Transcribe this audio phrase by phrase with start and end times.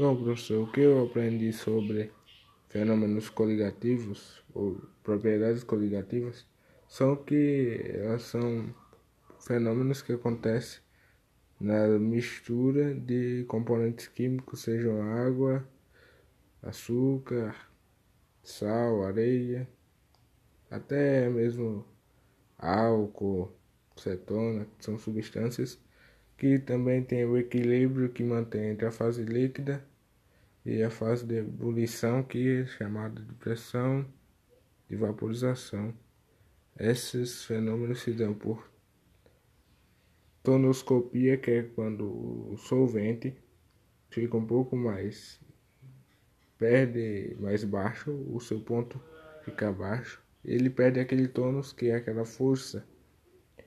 [0.00, 2.10] Bom, professor, o que eu aprendi sobre
[2.70, 6.46] fenômenos coligativos ou propriedades coligativas
[6.88, 8.74] são que elas são
[9.46, 10.80] fenômenos que acontecem
[11.60, 15.68] na mistura de componentes químicos, sejam água,
[16.62, 17.54] açúcar,
[18.42, 19.68] sal, areia,
[20.70, 21.84] até mesmo
[22.56, 23.54] álcool,
[23.98, 25.78] cetona, que são substâncias
[26.38, 29.89] que também tem o equilíbrio que mantém entre a fase líquida
[30.64, 34.06] e a fase de ebulição, que é chamada de pressão
[34.88, 35.94] de vaporização.
[36.78, 38.70] Esses fenômenos se dão por
[40.42, 43.36] tonoscopia, que é quando o solvente
[44.10, 45.40] fica um pouco mais
[46.58, 49.00] perde mais baixo, o seu ponto
[49.44, 52.86] fica baixo, ele perde aquele tônus que é aquela força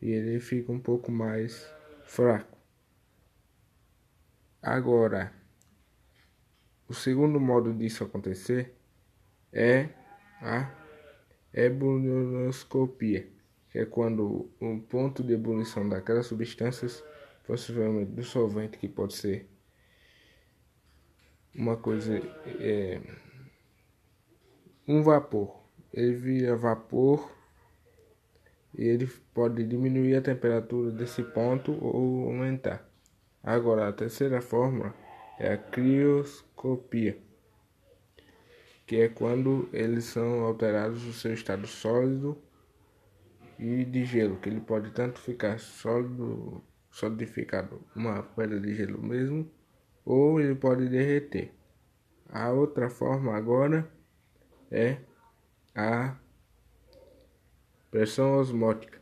[0.00, 1.68] e ele fica um pouco mais
[2.04, 2.56] fraco.
[4.62, 5.32] Agora,
[6.88, 8.74] o segundo modo disso acontecer
[9.52, 9.88] é
[10.40, 10.70] a
[11.52, 13.26] ebullioscopia,
[13.70, 17.02] que é quando o ponto de ebulição daquelas substâncias,
[17.46, 19.48] possivelmente do solvente, que pode ser
[21.54, 22.18] uma coisa,
[22.60, 23.00] é,
[24.86, 25.58] um vapor,
[25.92, 27.32] ele vira vapor
[28.74, 32.86] e ele pode diminuir a temperatura desse ponto ou aumentar.
[33.42, 34.94] Agora, a terceira forma
[35.38, 37.18] é a crioscopia,
[38.86, 42.38] que é quando eles são alterados no seu estado sólido
[43.58, 49.50] e de gelo, que ele pode tanto ficar sólido, solidificado, uma pedra de gelo mesmo,
[50.04, 51.52] ou ele pode derreter.
[52.28, 53.90] A outra forma agora
[54.70, 54.98] é
[55.74, 56.16] a
[57.90, 59.00] pressão osmótica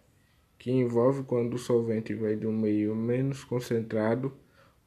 [0.58, 4.34] que envolve quando o solvente vai de um meio menos concentrado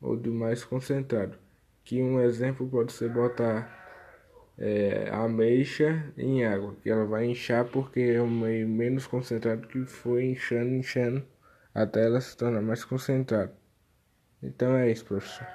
[0.02, 1.38] ou de mais concentrado.
[1.84, 3.78] Que um exemplo pode ser botar
[4.58, 9.86] é, ameixa em água, que ela vai inchar porque é um meio menos concentrado que
[9.86, 11.26] foi inchando, inchando
[11.74, 13.54] até ela se tornar mais concentrada.
[14.42, 15.48] Então é isso, professor.